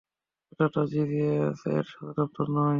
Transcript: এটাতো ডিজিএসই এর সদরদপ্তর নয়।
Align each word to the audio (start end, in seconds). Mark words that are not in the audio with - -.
এটাতো 0.51 0.79
ডিজিএসই 0.85 1.69
এর 1.71 1.85
সদরদপ্তর 1.91 2.45
নয়। 2.49 2.69